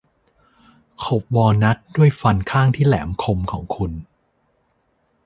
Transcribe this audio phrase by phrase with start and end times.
[1.03, 3.91] ขบวอลนัทด้วยฟันข้างที่แหลมคมของคุณ